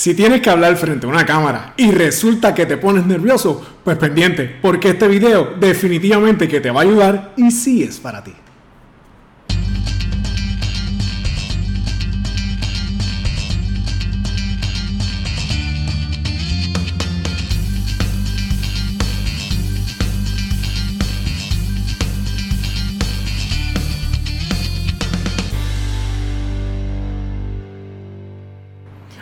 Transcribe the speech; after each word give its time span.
Si 0.00 0.14
tienes 0.14 0.40
que 0.40 0.48
hablar 0.48 0.78
frente 0.78 1.04
a 1.04 1.10
una 1.10 1.26
cámara 1.26 1.74
y 1.76 1.90
resulta 1.90 2.54
que 2.54 2.64
te 2.64 2.78
pones 2.78 3.04
nervioso, 3.04 3.62
pues 3.84 3.98
pendiente, 3.98 4.50
porque 4.62 4.88
este 4.88 5.06
video 5.06 5.56
definitivamente 5.60 6.48
que 6.48 6.58
te 6.58 6.70
va 6.70 6.80
a 6.80 6.84
ayudar 6.84 7.34
y 7.36 7.50
sí 7.50 7.82
es 7.82 8.00
para 8.00 8.24
ti. 8.24 8.32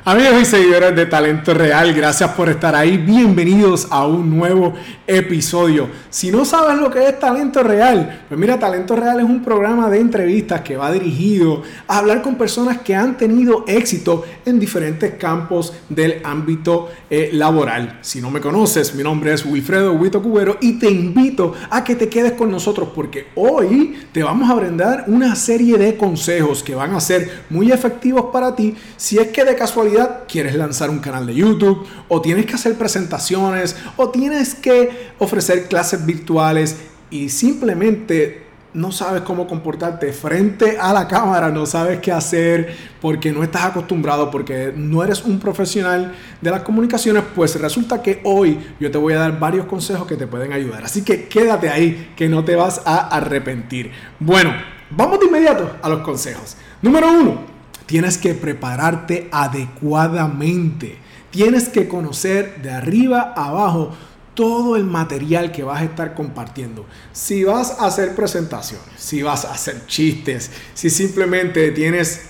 Amigos 0.09 0.41
y 0.41 0.45
seguidores 0.47 0.97
de 0.97 1.05
Talento 1.05 1.53
Real, 1.53 1.93
gracias 1.93 2.31
por 2.31 2.49
estar 2.49 2.75
ahí. 2.75 2.97
Bienvenidos 2.97 3.87
a 3.91 4.07
un 4.07 4.39
nuevo 4.39 4.73
episodio. 5.07 5.91
Si 6.09 6.31
no 6.31 6.47
sabes 6.47 6.79
lo 6.79 6.91
que 6.91 7.07
es 7.07 7.19
Talento 7.19 7.63
Real, 7.63 8.25
pues 8.27 8.41
mira, 8.41 8.59
Talento 8.59 8.97
Real 8.97 9.19
es 9.19 9.27
un 9.27 9.45
programa 9.45 9.91
de 9.91 10.01
entrevistas 10.01 10.63
que 10.63 10.79
va 10.79 10.91
dirigido 10.91 11.63
a 11.87 11.99
hablar 11.99 12.23
con 12.23 12.37
personas 12.37 12.79
que 12.79 12.95
han 12.95 13.19
tenido 13.19 13.67
éxito 13.69 14.25
en 14.47 14.59
diferentes 14.59 15.13
campos 15.17 15.75
del 15.91 16.23
ámbito 16.25 16.89
eh, 17.11 17.29
laboral. 17.35 17.99
Si 18.01 18.23
no 18.23 18.31
me 18.31 18.41
conoces, 18.41 18.95
mi 18.95 19.03
nombre 19.03 19.35
es 19.35 19.45
Wilfredo 19.45 19.93
Huito 19.93 20.23
Cubero 20.23 20.57
y 20.63 20.79
te 20.79 20.91
invito 20.91 21.53
a 21.69 21.85
que 21.85 21.97
te 21.97 22.09
quedes 22.09 22.33
con 22.33 22.51
nosotros 22.51 22.89
porque 22.95 23.27
hoy 23.35 23.99
te 24.11 24.23
vamos 24.23 24.49
a 24.49 24.55
brindar 24.55 25.05
una 25.09 25.37
serie 25.37 25.77
de 25.77 25.99
consejos 25.99 26.63
que 26.63 26.75
van 26.75 26.95
a 26.95 27.01
ser 27.01 27.43
muy 27.51 27.73
efectivos 27.73 28.31
para 28.33 28.57
ti 28.57 28.75
si 28.97 29.19
es 29.19 29.29
que 29.29 29.45
de 29.45 29.55
casualidad 29.55 29.98
quieres 30.29 30.55
lanzar 30.55 30.91
un 30.91 30.99
canal 30.99 31.27
de 31.27 31.35
YouTube 31.35 31.87
o 32.09 32.21
tienes 32.21 32.47
que 32.47 32.55
hacer 32.55 32.77
presentaciones 32.77 33.77
o 33.97 34.11
tienes 34.11 34.55
que 34.55 35.11
ofrecer 35.19 35.69
clases 35.69 36.05
virtuales 36.05 36.77
y 37.11 37.29
simplemente 37.29 38.49
no 38.75 38.93
sabes 38.93 39.23
cómo 39.23 39.47
comportarte 39.47 40.13
frente 40.13 40.79
a 40.79 40.93
la 40.93 41.09
cámara, 41.09 41.49
no 41.49 41.65
sabes 41.67 42.01
qué 42.01 42.13
hacer 42.13 42.77
porque 43.01 43.33
no 43.33 43.43
estás 43.43 43.65
acostumbrado, 43.65 44.31
porque 44.31 44.73
no 44.77 45.03
eres 45.03 45.25
un 45.25 45.41
profesional 45.41 46.15
de 46.41 46.51
las 46.51 46.63
comunicaciones, 46.63 47.25
pues 47.35 47.59
resulta 47.61 48.03
que 48.03 48.21
hoy 48.25 48.59
yo 48.79 48.91
te 48.91 48.99
voy 48.99 49.15
a 49.15 49.19
dar 49.19 49.39
varios 49.39 49.67
consejos 49.67 50.07
que 50.07 50.17
te 50.17 50.27
pueden 50.27 50.53
ayudar. 50.53 50.85
Así 50.85 51.03
que 51.03 51.29
quédate 51.29 51.69
ahí, 51.69 52.13
que 52.17 52.29
no 52.29 52.45
te 52.45 52.57
vas 52.57 52.83
a 52.85 53.09
arrepentir. 53.09 53.91
Bueno, 54.21 54.53
vamos 54.91 55.19
de 55.21 55.27
inmediato 55.27 55.77
a 55.83 55.89
los 55.89 56.01
consejos. 56.03 56.57
Número 56.83 57.11
uno, 57.11 57.58
Tienes 57.89 58.19
que 58.19 58.35
prepararte 58.35 59.31
adecuadamente. 59.33 60.99
Tienes 61.31 61.71
que 61.71 61.89
conocer 61.89 62.61
de 62.61 62.71
arriba 62.71 63.33
abajo 63.35 63.97
todo 64.35 64.77
el 64.77 64.85
material 64.85 65.53
que 65.53 65.63
vas 65.63 65.81
a 65.81 65.85
estar 65.85 66.13
compartiendo. 66.13 66.85
Si 67.13 67.45
vas 67.45 67.79
a 67.81 67.87
hacer 67.87 68.15
presentaciones, 68.15 68.85
si 68.99 69.23
vas 69.23 69.47
a 69.47 69.55
hacer 69.55 69.87
chistes, 69.87 70.51
si 70.75 70.91
simplemente 70.91 71.71
tienes 71.71 72.29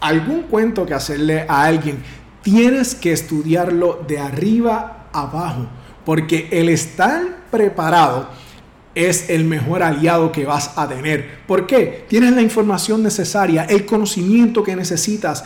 algún 0.00 0.44
cuento 0.44 0.86
que 0.86 0.94
hacerle 0.94 1.44
a 1.50 1.64
alguien, 1.64 2.02
tienes 2.40 2.94
que 2.94 3.12
estudiarlo 3.12 4.02
de 4.08 4.18
arriba 4.18 5.10
abajo, 5.12 5.66
porque 6.06 6.48
el 6.50 6.70
estar 6.70 7.44
preparado 7.50 8.30
es 8.94 9.30
el 9.30 9.44
mejor 9.44 9.82
aliado 9.82 10.30
que 10.32 10.44
vas 10.44 10.72
a 10.76 10.88
tener. 10.88 11.38
¿Por 11.46 11.66
qué? 11.66 12.04
Tienes 12.08 12.32
la 12.32 12.42
información 12.42 13.02
necesaria, 13.02 13.64
el 13.64 13.84
conocimiento 13.86 14.62
que 14.62 14.76
necesitas 14.76 15.44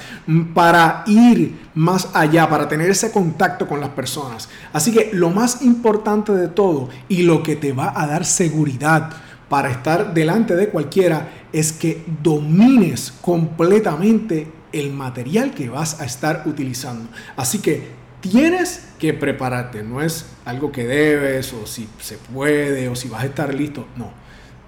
para 0.55 1.05
ir 1.07 1.59
más 1.75 2.09
allá, 2.15 2.49
para 2.49 2.69
tener 2.69 2.91
ese 2.91 3.11
contacto 3.11 3.67
con 3.67 3.81
las 3.81 3.91
personas. 3.91 4.49
Así 4.73 4.93
que 4.93 5.11
lo 5.13 5.31
más 5.31 5.63
importante 5.63 6.33
de 6.33 6.49
todo 6.49 6.89
y 7.09 7.23
lo 7.23 7.43
que 7.43 7.57
te 7.57 7.73
va 7.73 7.93
a 7.95 8.07
dar 8.07 8.25
seguridad 8.25 9.11
para 9.49 9.71
estar 9.71 10.13
delante 10.13 10.55
de 10.57 10.69
cualquiera 10.69 11.29
es 11.53 11.73
que 11.73 12.05
domines 12.23 13.13
completamente 13.23 14.47
el 14.73 14.93
material 14.93 15.53
que 15.53 15.71
vas 15.71 16.01
a 16.01 16.05
estar 16.05 16.43
utilizando. 16.47 17.09
Así 17.37 17.59
que 17.61 17.89
tienes 18.21 18.89
que 18.99 19.15
prepararte, 19.15 19.83
no 19.83 20.03
es 20.03 20.27
algo 20.49 20.73
que 20.73 20.87
debes 20.87 21.53
o 21.53 21.67
si 21.67 21.87
se 22.01 22.17
puede 22.17 22.89
o 22.89 22.97
si 22.97 23.09
vas 23.09 23.23
a 23.23 23.27
estar 23.27 23.53
listo, 23.55 23.87
no. 23.97 24.11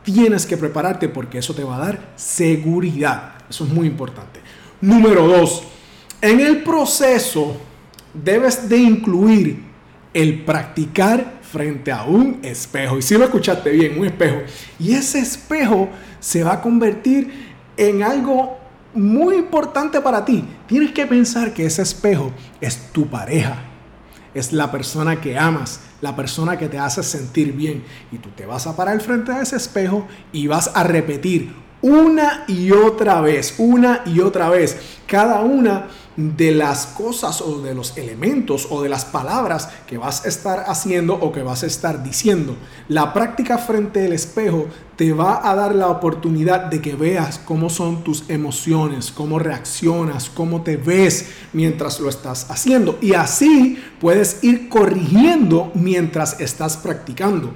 Tienes 0.03 0.45
que 0.45 0.59
prepararte 0.59 1.09
porque 1.09 1.39
eso 1.39 1.55
te 1.55 1.65
va 1.65 1.77
a 1.77 1.87
dar 1.87 2.13
seguridad. 2.17 3.33
Eso 3.49 3.65
es 3.65 3.71
muy 3.71 3.87
importante. 3.87 4.41
Número 4.83 5.27
dos, 5.27 5.63
en 6.21 6.41
el 6.41 6.63
proceso 6.63 7.57
debes 8.13 8.69
de 8.69 8.77
incluir 8.77 9.63
el 10.13 10.45
practicar 10.45 11.41
frente 11.41 11.91
a 11.91 12.05
un 12.05 12.41
espejo. 12.43 12.99
Y 12.99 13.03
si 13.03 13.17
lo 13.17 13.25
escuchaste 13.25 13.71
bien, 13.71 13.99
un 13.99 14.05
espejo. 14.05 14.43
Y 14.79 14.93
ese 14.93 15.21
espejo 15.21 15.89
se 16.21 16.45
va 16.45 16.55
a 16.55 16.61
convertir 16.61 17.55
en 17.79 18.03
algo 18.03 18.59
muy 18.93 19.37
importante 19.37 19.99
para 20.03 20.27
ti. 20.27 20.45
Tienes 20.67 20.93
que 20.93 21.07
pensar 21.07 21.55
que 21.55 21.65
ese 21.65 21.81
espejo 21.81 22.33
es 22.61 22.93
tu 22.93 23.07
pareja, 23.07 23.70
es 24.35 24.53
la 24.53 24.71
persona 24.71 25.21
que 25.21 25.39
amas, 25.39 25.81
la 26.01 26.17
persona 26.17 26.59
que 26.59 26.69
te 26.69 26.79
hace 26.79 27.03
sentir 27.03 27.53
bien. 27.53 27.85
Y 28.13 28.19
tú 28.19 28.31
te 28.31 28.47
vas 28.47 28.67
a 28.67 28.77
parar 28.77 29.01
frente 29.01 29.33
a 29.33 29.43
ese 29.43 29.57
espejo 29.57 30.07
y 30.33 30.47
vas 30.47 30.71
a 30.75 30.85
repetir 30.85 31.53
una 31.83 32.45
y 32.47 32.73
otra 32.73 33.21
vez, 33.21 33.55
una 33.59 34.03
y 34.05 34.21
otra 34.21 34.51
vez, 34.51 34.99
cada 35.07 35.41
una 35.41 35.89
de 36.37 36.53
las 36.53 36.87
cosas 36.87 37.41
o 37.41 37.61
de 37.63 37.75
los 37.75 37.97
elementos 37.97 38.69
o 38.71 38.83
de 38.83 38.89
las 38.89 39.05
palabras 39.05 39.69
que 39.87 39.99
vas 39.99 40.25
a 40.25 40.29
estar 40.29 40.65
haciendo 40.67 41.15
o 41.15 41.33
que 41.33 41.43
vas 41.43 41.63
a 41.63 41.67
estar 41.67 42.03
diciendo. 42.03 42.57
La 42.89 43.13
práctica 43.13 43.59
frente 43.59 44.05
al 44.05 44.13
espejo 44.13 44.67
te 44.97 45.13
va 45.13 45.49
a 45.49 45.55
dar 45.55 45.75
la 45.75 45.89
oportunidad 45.89 46.67
de 46.67 46.83
que 46.83 46.95
veas 46.95 47.39
cómo 47.39 47.71
son 47.71 48.05
tus 48.05 48.29
emociones, 48.29 49.11
cómo 49.11 49.39
reaccionas, 49.39 50.29
cómo 50.29 50.63
te 50.63 50.77
ves 50.77 51.31
mientras 51.53 52.01
lo 52.01 52.09
estás 52.09 52.51
haciendo. 52.51 52.99
Y 53.01 53.15
así 53.15 53.83
puedes 54.01 54.45
ir 54.45 54.69
corrigiendo 54.69 55.73
mientras 55.75 56.39
estás 56.41 56.77
practicando 56.77 57.53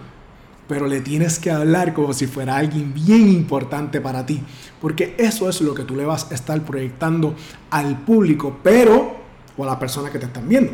pero 0.66 0.86
le 0.86 1.00
tienes 1.00 1.38
que 1.38 1.50
hablar 1.50 1.94
como 1.94 2.12
si 2.12 2.26
fuera 2.26 2.56
alguien 2.56 2.94
bien 2.94 3.28
importante 3.28 4.00
para 4.00 4.24
ti, 4.24 4.42
porque 4.80 5.14
eso 5.18 5.48
es 5.48 5.60
lo 5.60 5.74
que 5.74 5.84
tú 5.84 5.96
le 5.96 6.04
vas 6.04 6.30
a 6.30 6.34
estar 6.34 6.60
proyectando 6.64 7.34
al 7.70 7.98
público, 8.00 8.58
pero, 8.62 9.16
o 9.56 9.64
a 9.64 9.66
la 9.66 9.78
persona 9.78 10.10
que 10.10 10.18
te 10.18 10.26
están 10.26 10.48
viendo, 10.48 10.72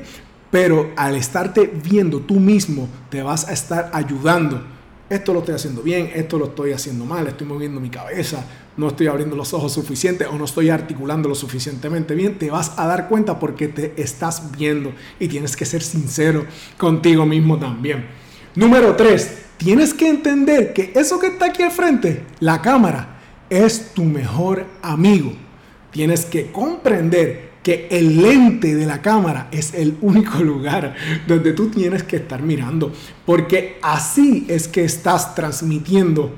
pero 0.51 0.91
al 0.97 1.15
estarte 1.15 1.71
viendo 1.83 2.21
tú 2.21 2.35
mismo, 2.35 2.89
te 3.09 3.23
vas 3.23 3.49
a 3.49 3.53
estar 3.53 3.91
ayudando. 3.93 4.63
Esto 5.09 5.33
lo 5.33 5.41
estoy 5.41 5.57
haciendo 5.57 5.83
bien, 5.83 6.11
esto 6.15 6.39
lo 6.39 6.47
estoy 6.47 6.73
haciendo 6.73 7.05
mal, 7.05 7.27
estoy 7.27 7.47
moviendo 7.47 7.81
mi 7.81 7.91
cabeza, 7.91 8.45
no 8.77 8.89
estoy 8.89 9.09
abriendo 9.09 9.35
los 9.35 9.53
ojos 9.53 9.73
suficiente 9.73 10.25
o 10.27 10.39
no 10.39 10.45
estoy 10.45 10.71
articulando 10.71 11.29
lo 11.29 11.35
suficientemente 11.35 12.15
bien, 12.15 12.39
te 12.39 12.49
vas 12.49 12.75
a 12.77 12.87
dar 12.87 13.09
cuenta 13.09 13.39
porque 13.41 13.67
te 13.67 14.01
estás 14.01 14.53
viendo 14.57 14.93
y 15.19 15.27
tienes 15.27 15.57
que 15.57 15.65
ser 15.65 15.83
sincero 15.83 16.47
contigo 16.79 17.27
mismo 17.27 17.59
también. 17.59 18.07
Número 18.55 18.95
3, 18.95 19.50
tienes 19.61 19.93
que 19.93 20.09
entender 20.09 20.73
que 20.73 20.91
eso 20.95 21.19
que 21.19 21.27
está 21.27 21.47
aquí 21.47 21.63
al 21.63 21.71
frente, 21.71 22.25
la 22.41 22.63
cámara, 22.63 23.21
es 23.51 23.93
tu 23.93 24.05
mejor 24.05 24.65
amigo. 24.81 25.33
Tienes 25.91 26.25
que 26.25 26.51
comprender 26.51 27.51
que 27.63 27.89
el 27.91 28.23
lente 28.23 28.75
de 28.75 28.87
la 28.87 29.03
cámara 29.03 29.49
es 29.53 29.75
el 29.75 29.99
único 30.01 30.39
lugar 30.43 30.95
donde 31.29 31.53
tú 31.53 31.69
tienes 31.69 32.03
que 32.05 32.17
estar 32.17 32.41
mirando, 32.41 32.91
porque 33.27 33.79
así 33.83 34.47
es 34.49 34.67
que 34.67 34.83
estás 34.83 35.35
transmitiendo 35.35 36.35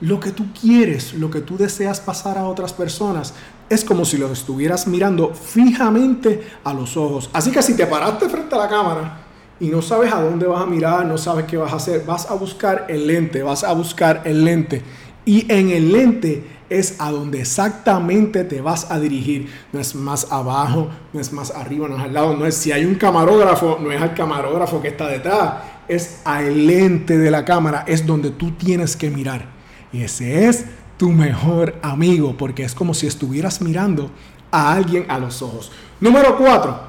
lo 0.00 0.18
que 0.18 0.32
tú 0.32 0.46
quieres, 0.60 1.14
lo 1.14 1.30
que 1.30 1.42
tú 1.42 1.56
deseas 1.56 2.00
pasar 2.00 2.38
a 2.38 2.48
otras 2.48 2.72
personas. 2.72 3.34
Es 3.70 3.84
como 3.84 4.04
si 4.04 4.16
lo 4.16 4.32
estuvieras 4.32 4.88
mirando 4.88 5.32
fijamente 5.32 6.42
a 6.64 6.72
los 6.72 6.96
ojos. 6.96 7.30
Así 7.32 7.52
que 7.52 7.62
si 7.62 7.76
te 7.76 7.86
paraste 7.86 8.28
frente 8.28 8.54
a 8.56 8.58
la 8.58 8.68
cámara 8.68 9.27
y 9.60 9.68
no 9.68 9.82
sabes 9.82 10.12
a 10.12 10.20
dónde 10.20 10.46
vas 10.46 10.62
a 10.62 10.66
mirar, 10.66 11.04
no 11.06 11.18
sabes 11.18 11.46
qué 11.46 11.56
vas 11.56 11.72
a 11.72 11.76
hacer, 11.76 12.04
vas 12.06 12.30
a 12.30 12.34
buscar 12.34 12.86
el 12.88 13.06
lente, 13.06 13.42
vas 13.42 13.64
a 13.64 13.72
buscar 13.72 14.22
el 14.24 14.44
lente. 14.44 14.82
Y 15.24 15.50
en 15.52 15.70
el 15.70 15.92
lente 15.92 16.44
es 16.70 16.96
a 16.98 17.10
donde 17.10 17.40
exactamente 17.40 18.44
te 18.44 18.60
vas 18.60 18.90
a 18.90 18.98
dirigir. 18.98 19.50
No 19.72 19.80
es 19.80 19.94
más 19.94 20.30
abajo, 20.30 20.88
no 21.12 21.20
es 21.20 21.32
más 21.32 21.50
arriba, 21.50 21.88
no 21.88 21.96
es 21.96 22.02
al 22.02 22.14
lado, 22.14 22.36
no 22.36 22.46
es 22.46 22.54
si 22.54 22.72
hay 22.72 22.84
un 22.84 22.94
camarógrafo, 22.94 23.78
no 23.80 23.90
es 23.90 24.00
al 24.00 24.14
camarógrafo 24.14 24.80
que 24.80 24.88
está 24.88 25.08
detrás, 25.08 25.54
es 25.88 26.20
al 26.24 26.66
lente 26.66 27.18
de 27.18 27.30
la 27.30 27.44
cámara, 27.44 27.84
es 27.86 28.06
donde 28.06 28.30
tú 28.30 28.52
tienes 28.52 28.96
que 28.96 29.10
mirar. 29.10 29.46
Y 29.92 30.02
ese 30.02 30.46
es 30.46 30.66
tu 30.96 31.10
mejor 31.10 31.76
amigo, 31.82 32.36
porque 32.36 32.64
es 32.64 32.74
como 32.74 32.94
si 32.94 33.06
estuvieras 33.06 33.60
mirando 33.60 34.10
a 34.50 34.72
alguien 34.72 35.06
a 35.08 35.18
los 35.18 35.42
ojos. 35.42 35.72
Número 36.00 36.36
cuatro, 36.36 36.80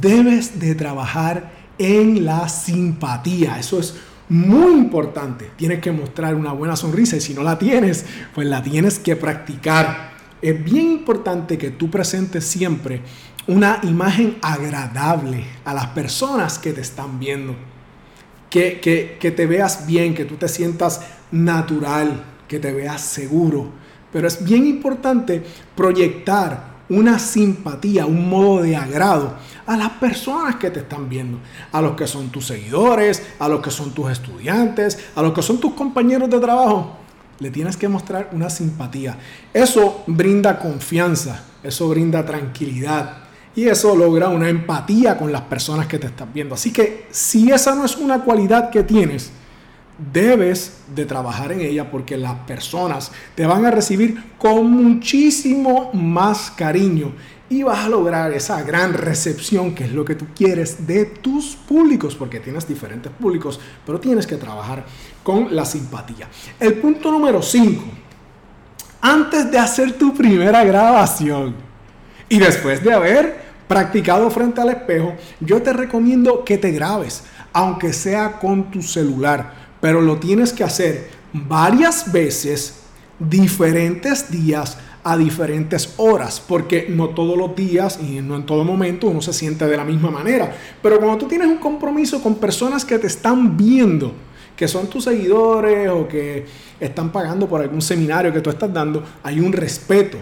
debes 0.00 0.58
de 0.58 0.74
trabajar 0.74 1.61
en 1.78 2.24
la 2.24 2.48
simpatía. 2.48 3.58
Eso 3.58 3.78
es 3.78 3.94
muy 4.28 4.72
importante. 4.72 5.50
Tienes 5.56 5.80
que 5.80 5.92
mostrar 5.92 6.34
una 6.34 6.52
buena 6.52 6.76
sonrisa 6.76 7.16
y 7.16 7.20
si 7.20 7.34
no 7.34 7.42
la 7.42 7.58
tienes, 7.58 8.04
pues 8.34 8.46
la 8.46 8.62
tienes 8.62 8.98
que 8.98 9.16
practicar. 9.16 10.12
Es 10.40 10.62
bien 10.64 10.90
importante 10.90 11.58
que 11.58 11.70
tú 11.70 11.90
presentes 11.90 12.44
siempre 12.44 13.02
una 13.46 13.80
imagen 13.82 14.38
agradable 14.40 15.44
a 15.64 15.74
las 15.74 15.88
personas 15.88 16.58
que 16.58 16.72
te 16.72 16.80
están 16.80 17.18
viendo. 17.18 17.54
Que, 18.48 18.80
que, 19.18 19.30
te 19.30 19.46
veas 19.46 19.86
bien, 19.86 20.14
que 20.14 20.26
tú 20.26 20.36
te 20.36 20.46
sientas 20.46 21.00
natural, 21.30 22.22
que 22.48 22.58
te 22.58 22.72
veas 22.72 23.00
seguro. 23.00 23.70
Pero 24.12 24.28
es 24.28 24.44
bien 24.44 24.66
importante 24.66 25.42
proyectar 25.74 26.71
una 26.92 27.18
simpatía, 27.18 28.06
un 28.06 28.28
modo 28.28 28.62
de 28.62 28.76
agrado 28.76 29.34
a 29.66 29.76
las 29.76 29.90
personas 29.90 30.56
que 30.56 30.70
te 30.70 30.80
están 30.80 31.08
viendo, 31.08 31.38
a 31.72 31.80
los 31.80 31.96
que 31.96 32.06
son 32.06 32.28
tus 32.28 32.46
seguidores, 32.46 33.22
a 33.38 33.48
los 33.48 33.60
que 33.62 33.70
son 33.70 33.92
tus 33.92 34.10
estudiantes, 34.10 34.98
a 35.14 35.22
los 35.22 35.32
que 35.32 35.42
son 35.42 35.58
tus 35.58 35.72
compañeros 35.72 36.28
de 36.28 36.38
trabajo. 36.38 36.98
Le 37.38 37.50
tienes 37.50 37.76
que 37.76 37.88
mostrar 37.88 38.30
una 38.32 38.50
simpatía. 38.50 39.16
Eso 39.52 40.04
brinda 40.06 40.58
confianza, 40.58 41.44
eso 41.62 41.88
brinda 41.88 42.24
tranquilidad 42.24 43.24
y 43.54 43.68
eso 43.68 43.96
logra 43.96 44.28
una 44.28 44.48
empatía 44.48 45.16
con 45.16 45.32
las 45.32 45.42
personas 45.42 45.86
que 45.86 45.98
te 45.98 46.08
están 46.08 46.32
viendo. 46.32 46.54
Así 46.54 46.72
que 46.72 47.06
si 47.10 47.50
esa 47.50 47.74
no 47.74 47.84
es 47.84 47.96
una 47.96 48.20
cualidad 48.22 48.70
que 48.70 48.82
tienes, 48.82 49.32
debes 50.10 50.78
de 50.94 51.04
trabajar 51.04 51.52
en 51.52 51.60
ella 51.60 51.90
porque 51.90 52.16
las 52.16 52.34
personas 52.40 53.12
te 53.34 53.46
van 53.46 53.64
a 53.64 53.70
recibir 53.70 54.32
con 54.38 54.70
muchísimo 54.70 55.90
más 55.92 56.50
cariño 56.50 57.12
y 57.48 57.62
vas 57.62 57.84
a 57.84 57.88
lograr 57.88 58.32
esa 58.32 58.62
gran 58.62 58.94
recepción 58.94 59.74
que 59.74 59.84
es 59.84 59.92
lo 59.92 60.04
que 60.04 60.14
tú 60.14 60.26
quieres 60.34 60.86
de 60.86 61.04
tus 61.04 61.54
públicos 61.54 62.14
porque 62.14 62.40
tienes 62.40 62.66
diferentes 62.66 63.12
públicos, 63.12 63.60
pero 63.84 64.00
tienes 64.00 64.26
que 64.26 64.36
trabajar 64.36 64.84
con 65.22 65.54
la 65.54 65.66
simpatía. 65.66 66.28
El 66.58 66.74
punto 66.74 67.10
número 67.10 67.42
5. 67.42 67.82
Antes 69.02 69.50
de 69.50 69.58
hacer 69.58 69.92
tu 69.92 70.14
primera 70.14 70.64
grabación 70.64 71.54
y 72.28 72.38
después 72.38 72.82
de 72.82 72.92
haber 72.92 73.42
practicado 73.68 74.30
frente 74.30 74.60
al 74.60 74.70
espejo, 74.70 75.14
yo 75.40 75.60
te 75.60 75.72
recomiendo 75.72 76.44
que 76.44 76.56
te 76.56 76.70
grabes, 76.70 77.24
aunque 77.52 77.92
sea 77.92 78.38
con 78.38 78.70
tu 78.70 78.80
celular 78.80 79.61
pero 79.82 80.00
lo 80.00 80.18
tienes 80.18 80.52
que 80.52 80.62
hacer 80.62 81.08
varias 81.32 82.12
veces, 82.12 82.84
diferentes 83.18 84.30
días, 84.30 84.78
a 85.02 85.16
diferentes 85.16 85.94
horas, 85.96 86.40
porque 86.40 86.86
no 86.88 87.08
todos 87.08 87.36
los 87.36 87.56
días 87.56 87.98
y 88.00 88.20
no 88.20 88.36
en 88.36 88.46
todo 88.46 88.62
momento 88.62 89.08
uno 89.08 89.20
se 89.20 89.32
siente 89.32 89.66
de 89.66 89.76
la 89.76 89.84
misma 89.84 90.12
manera. 90.12 90.54
Pero 90.80 90.98
cuando 90.98 91.18
tú 91.18 91.26
tienes 91.26 91.48
un 91.48 91.56
compromiso 91.58 92.22
con 92.22 92.36
personas 92.36 92.84
que 92.84 92.96
te 92.96 93.08
están 93.08 93.56
viendo, 93.56 94.12
que 94.54 94.68
son 94.68 94.86
tus 94.86 95.02
seguidores 95.02 95.90
o 95.90 96.06
que 96.06 96.46
están 96.78 97.10
pagando 97.10 97.48
por 97.48 97.60
algún 97.60 97.82
seminario 97.82 98.32
que 98.32 98.40
tú 98.40 98.50
estás 98.50 98.72
dando, 98.72 99.02
hay 99.24 99.40
un 99.40 99.52
respeto. 99.52 100.16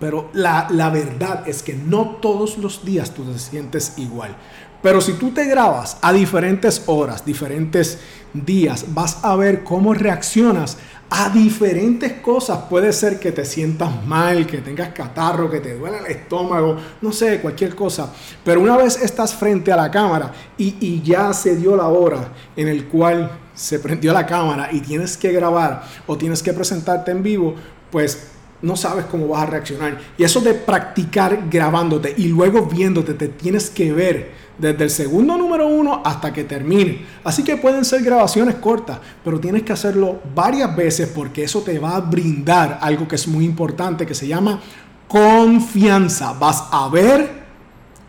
Pero 0.00 0.30
la, 0.32 0.68
la 0.70 0.88
verdad 0.88 1.46
es 1.46 1.62
que 1.62 1.74
no 1.74 2.16
todos 2.22 2.56
los 2.56 2.82
días 2.82 3.12
tú 3.12 3.24
te 3.24 3.38
sientes 3.38 3.98
igual. 3.98 4.34
Pero 4.82 5.00
si 5.00 5.14
tú 5.14 5.30
te 5.30 5.44
grabas 5.44 5.98
a 6.02 6.12
diferentes 6.12 6.82
horas, 6.86 7.24
diferentes 7.24 7.98
días, 8.32 8.86
vas 8.88 9.18
a 9.24 9.34
ver 9.36 9.64
cómo 9.64 9.92
reaccionas 9.92 10.76
a 11.10 11.30
diferentes 11.30 12.12
cosas. 12.14 12.58
Puede 12.70 12.92
ser 12.92 13.18
que 13.18 13.32
te 13.32 13.44
sientas 13.44 14.04
mal, 14.06 14.46
que 14.46 14.58
tengas 14.58 14.90
catarro, 14.90 15.50
que 15.50 15.60
te 15.60 15.74
duele 15.74 15.98
el 15.98 16.06
estómago, 16.06 16.76
no 17.00 17.12
sé, 17.12 17.40
cualquier 17.40 17.74
cosa. 17.74 18.12
Pero 18.44 18.60
una 18.60 18.76
vez 18.76 19.00
estás 19.02 19.34
frente 19.34 19.72
a 19.72 19.76
la 19.76 19.90
cámara 19.90 20.32
y, 20.56 20.76
y 20.80 21.02
ya 21.02 21.32
se 21.32 21.56
dio 21.56 21.76
la 21.76 21.88
hora 21.88 22.32
en 22.56 22.68
el 22.68 22.86
cual 22.86 23.30
se 23.54 23.80
prendió 23.80 24.12
la 24.12 24.26
cámara 24.26 24.68
y 24.70 24.80
tienes 24.80 25.16
que 25.16 25.32
grabar 25.32 25.82
o 26.06 26.16
tienes 26.16 26.42
que 26.42 26.52
presentarte 26.52 27.10
en 27.10 27.22
vivo, 27.22 27.56
pues 27.90 28.37
no 28.62 28.76
sabes 28.76 29.04
cómo 29.06 29.28
vas 29.28 29.42
a 29.42 29.46
reaccionar. 29.46 29.98
Y 30.16 30.24
eso 30.24 30.40
de 30.40 30.54
practicar 30.54 31.44
grabándote 31.50 32.14
y 32.16 32.28
luego 32.28 32.66
viéndote, 32.66 33.14
te 33.14 33.28
tienes 33.28 33.70
que 33.70 33.92
ver 33.92 34.48
desde 34.58 34.84
el 34.84 34.90
segundo 34.90 35.36
número 35.36 35.68
uno 35.68 36.02
hasta 36.04 36.32
que 36.32 36.44
termine. 36.44 37.04
Así 37.22 37.44
que 37.44 37.56
pueden 37.56 37.84
ser 37.84 38.02
grabaciones 38.02 38.56
cortas, 38.56 38.98
pero 39.24 39.38
tienes 39.38 39.62
que 39.62 39.72
hacerlo 39.72 40.20
varias 40.34 40.74
veces 40.74 41.08
porque 41.14 41.44
eso 41.44 41.62
te 41.62 41.78
va 41.78 41.96
a 41.96 42.00
brindar 42.00 42.78
algo 42.82 43.06
que 43.06 43.14
es 43.14 43.28
muy 43.28 43.44
importante, 43.44 44.04
que 44.04 44.14
se 44.14 44.26
llama 44.26 44.60
confianza. 45.06 46.32
Vas 46.32 46.64
a 46.72 46.88
ver, 46.88 47.44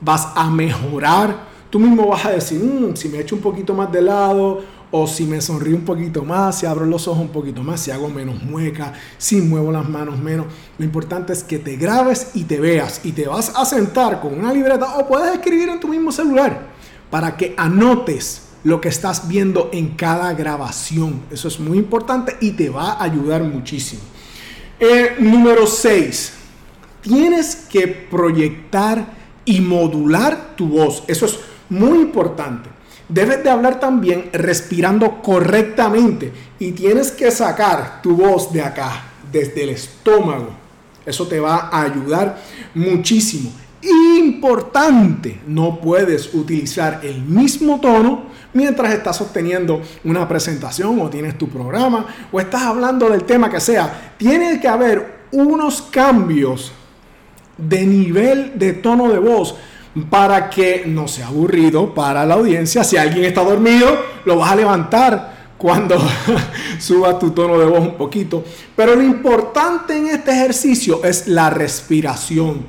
vas 0.02 0.30
a 0.36 0.50
mejorar. 0.50 1.48
Tú 1.70 1.78
mismo 1.78 2.08
vas 2.08 2.26
a 2.26 2.32
decir, 2.32 2.60
mm, 2.60 2.96
si 2.96 3.10
me 3.10 3.20
echo 3.20 3.36
un 3.36 3.42
poquito 3.42 3.76
más 3.76 3.92
de 3.92 4.02
lado 4.02 4.62
o 4.92 5.08
si 5.08 5.26
me 5.26 5.42
sonrío 5.42 5.76
un 5.76 5.86
poquito 5.86 6.24
más, 6.24 6.60
si 6.60 6.66
abro 6.66 6.86
los 6.86 7.08
ojos 7.08 7.22
un 7.22 7.30
poquito 7.30 7.64
más, 7.64 7.80
si 7.80 7.92
hago 7.92 8.10
menos 8.10 8.42
mueca, 8.44 8.94
si 9.18 9.42
muevo 9.42 9.72
las 9.72 9.88
manos 9.88 10.18
menos. 10.18 10.48
Lo 10.78 10.86
importante 10.86 11.34
es 11.34 11.44
que 11.44 11.60
te 11.60 11.76
grabes 11.76 12.32
y 12.34 12.46
te 12.46 12.60
veas 12.60 13.02
y 13.04 13.12
te 13.12 13.28
vas 13.28 13.54
a 13.56 13.66
sentar 13.66 14.20
con 14.20 14.38
una 14.38 14.54
libreta 14.54 14.98
o 14.98 15.08
puedes 15.08 15.34
escribir 15.34 15.70
en 15.70 15.80
tu 15.80 15.88
mismo 15.88 16.12
celular 16.12 16.68
para 17.10 17.38
que 17.38 17.54
anotes 17.58 18.44
lo 18.64 18.82
que 18.82 18.90
estás 18.90 19.28
viendo 19.28 19.70
en 19.72 19.96
cada 19.96 20.34
grabación. 20.34 21.22
Eso 21.32 21.48
es 21.48 21.60
muy 21.60 21.78
importante 21.78 22.36
y 22.42 22.52
te 22.52 22.70
va 22.70 22.94
a 22.94 23.04
ayudar 23.04 23.44
muchísimo. 23.44 24.02
Eh, 24.80 25.16
número 25.20 25.68
6. 25.68 26.34
Tienes 27.02 27.56
que 27.56 27.88
proyectar 27.88 29.14
y 29.46 29.62
modular 29.62 30.56
tu 30.56 30.68
voz. 30.68 31.04
Eso 31.08 31.26
es 31.26 31.40
muy 31.70 32.00
importante 32.00 32.70
debes 33.10 33.44
de 33.44 33.50
hablar 33.50 33.80
también 33.80 34.30
respirando 34.32 35.22
correctamente 35.22 36.32
y 36.60 36.72
tienes 36.72 37.12
que 37.12 37.32
sacar 37.32 38.02
tu 38.02 38.16
voz 38.16 38.54
de 38.54 38.62
acá, 38.62 39.04
desde 39.32 39.64
el 39.64 39.70
estómago. 39.70 40.50
Eso 41.06 41.28
te 41.28 41.40
va 41.40 41.70
a 41.72 41.82
ayudar 41.82 42.40
muchísimo. 42.76 43.52
Importante, 43.82 45.40
no 45.48 45.80
puedes 45.82 46.34
utilizar 46.34 47.00
el 47.02 47.22
mismo 47.24 47.80
tono 47.80 48.26
mientras 48.54 48.94
estás 48.94 49.18
sosteniendo 49.18 49.82
una 50.04 50.28
presentación 50.28 51.00
o 51.00 51.10
tienes 51.10 51.38
tu 51.38 51.48
programa 51.48 52.06
o 52.32 52.40
estás 52.40 52.62
hablando 52.64 53.10
del 53.10 53.24
tema 53.24 53.50
que 53.50 53.60
sea. 53.60 54.14
Tiene 54.18 54.60
que 54.60 54.68
haber 54.68 55.20
unos 55.32 55.82
cambios 55.82 56.74
de 57.58 57.86
nivel 57.86 58.60
de 58.60 58.74
tono 58.74 59.10
de 59.10 59.20
voz 59.20 59.56
para 60.04 60.50
que 60.50 60.84
no 60.86 61.08
sea 61.08 61.28
aburrido 61.28 61.94
para 61.94 62.26
la 62.26 62.36
audiencia. 62.36 62.84
Si 62.84 62.98
alguien 62.98 63.26
está 63.26 63.44
dormido, 63.44 63.88
lo 64.26 64.38
vas 64.38 64.52
a 64.52 64.56
levantar 64.56 65.40
cuando 65.58 65.98
suba 66.80 67.20
tu 67.20 67.32
tono 67.32 67.60
de 67.60 67.66
voz 67.66 67.80
un 67.80 67.96
poquito. 67.96 68.44
Pero 68.76 68.96
lo 68.96 69.04
importante 69.04 69.98
en 69.98 70.08
este 70.08 70.32
ejercicio 70.32 71.04
es 71.04 71.28
la 71.28 71.50
respiración. 71.50 72.66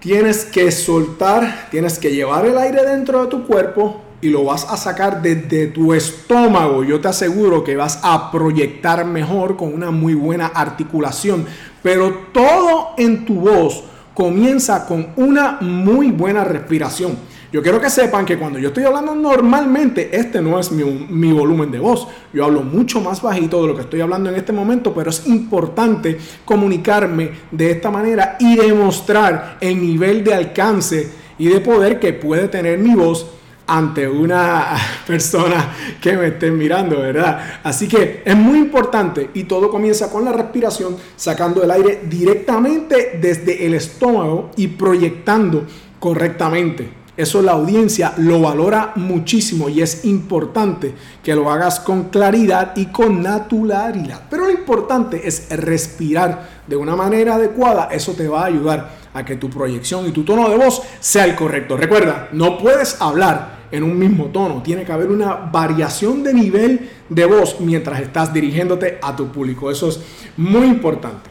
Tienes 0.00 0.44
que 0.44 0.70
soltar, 0.70 1.68
tienes 1.70 1.98
que 1.98 2.12
llevar 2.12 2.46
el 2.46 2.58
aire 2.58 2.84
dentro 2.84 3.22
de 3.22 3.28
tu 3.28 3.46
cuerpo 3.46 4.02
y 4.20 4.28
lo 4.28 4.44
vas 4.44 4.66
a 4.68 4.76
sacar 4.76 5.22
desde 5.22 5.68
tu 5.68 5.94
estómago. 5.94 6.82
Yo 6.84 7.00
te 7.00 7.08
aseguro 7.08 7.62
que 7.62 7.76
vas 7.76 8.00
a 8.02 8.30
proyectar 8.30 9.04
mejor 9.04 9.56
con 9.56 9.72
una 9.72 9.90
muy 9.90 10.14
buena 10.14 10.46
articulación. 10.46 11.46
Pero 11.82 12.26
todo 12.32 12.90
en 12.96 13.24
tu 13.24 13.40
voz 13.40 13.84
comienza 14.18 14.84
con 14.84 15.10
una 15.14 15.58
muy 15.60 16.10
buena 16.10 16.42
respiración. 16.42 17.16
Yo 17.52 17.62
quiero 17.62 17.80
que 17.80 17.88
sepan 17.88 18.26
que 18.26 18.36
cuando 18.36 18.58
yo 18.58 18.66
estoy 18.68 18.82
hablando 18.82 19.14
normalmente, 19.14 20.10
este 20.10 20.42
no 20.42 20.58
es 20.58 20.72
mi, 20.72 21.32
volumen 21.32 21.70
de 21.70 21.78
voz. 21.78 22.08
Yo 22.32 22.44
hablo 22.44 22.62
mucho 22.62 23.00
más 23.00 23.22
bajito 23.22 23.62
de 23.62 23.68
lo 23.68 23.76
que 23.76 23.82
estoy 23.82 24.00
hablando 24.00 24.28
en 24.28 24.34
este 24.34 24.52
momento, 24.52 24.92
pero 24.92 25.10
es 25.10 25.24
importante 25.28 26.18
comunicarme 26.44 27.30
de 27.52 27.70
esta 27.70 27.92
manera 27.92 28.36
y 28.40 28.56
demostrar 28.56 29.58
el 29.60 29.80
nivel 29.80 30.24
de 30.24 30.34
alcance 30.34 31.12
y 31.38 31.46
de 31.46 31.60
poder 31.60 32.00
que 32.00 32.12
puede 32.12 32.48
tener 32.48 32.76
mi 32.76 32.96
voz 32.96 33.24
ante 33.68 34.08
una 34.08 34.74
persona 35.06 35.72
que 36.00 36.16
me 36.16 36.28
esté 36.28 36.50
mirando, 36.50 36.98
¿verdad? 36.98 37.60
Así 37.62 37.86
que 37.86 38.22
es 38.24 38.36
muy 38.36 38.58
importante 38.58 39.30
y 39.34 39.44
todo 39.44 39.70
comienza 39.70 40.10
con 40.10 40.24
la 40.24 40.32
respiración, 40.32 40.96
sacando 41.16 41.62
el 41.62 41.70
aire 41.70 42.00
directamente 42.08 43.18
desde 43.20 43.66
el 43.66 43.74
estómago 43.74 44.50
y 44.56 44.68
proyectando 44.68 45.64
correctamente. 46.00 46.98
Eso 47.18 47.42
la 47.42 47.52
audiencia 47.52 48.14
lo 48.18 48.40
valora 48.40 48.92
muchísimo 48.94 49.68
y 49.68 49.82
es 49.82 50.04
importante 50.04 50.94
que 51.20 51.34
lo 51.34 51.50
hagas 51.50 51.80
con 51.80 52.10
claridad 52.10 52.76
y 52.76 52.86
con 52.86 53.20
naturalidad. 53.20 54.22
Pero 54.30 54.44
lo 54.44 54.52
importante 54.52 55.26
es 55.26 55.48
respirar 55.50 56.48
de 56.68 56.76
una 56.76 56.94
manera 56.94 57.34
adecuada. 57.34 57.88
Eso 57.90 58.12
te 58.12 58.28
va 58.28 58.42
a 58.42 58.46
ayudar 58.46 58.90
a 59.12 59.24
que 59.24 59.34
tu 59.34 59.50
proyección 59.50 60.06
y 60.06 60.12
tu 60.12 60.22
tono 60.22 60.48
de 60.48 60.56
voz 60.58 60.80
sea 61.00 61.24
el 61.24 61.34
correcto. 61.34 61.76
Recuerda, 61.76 62.28
no 62.30 62.56
puedes 62.56 63.02
hablar 63.02 63.57
en 63.70 63.82
un 63.82 63.98
mismo 63.98 64.26
tono. 64.26 64.62
Tiene 64.62 64.84
que 64.84 64.92
haber 64.92 65.08
una 65.08 65.34
variación 65.34 66.22
de 66.22 66.34
nivel 66.34 66.90
de 67.08 67.24
voz 67.24 67.60
mientras 67.60 68.00
estás 68.00 68.32
dirigiéndote 68.32 68.98
a 69.02 69.14
tu 69.14 69.30
público. 69.30 69.70
Eso 69.70 69.88
es 69.88 70.00
muy 70.36 70.66
importante. 70.66 71.30